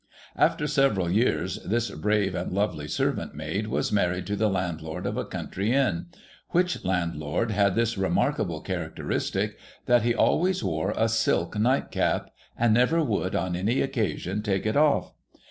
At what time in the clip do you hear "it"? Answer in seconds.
14.65-14.75